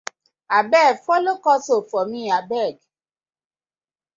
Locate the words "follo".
1.05-1.33